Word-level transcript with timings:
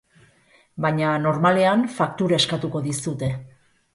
Baina 0.85 1.11
normalean 1.25 1.85
faktura 1.99 2.41
eskatuko 2.43 2.83
dizute. 2.89 3.33